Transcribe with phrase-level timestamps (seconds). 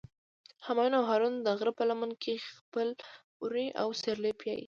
[0.65, 2.87] همایون او هارون د غره په لمن کې خپل
[3.41, 4.59] وري او سرلي پیایی.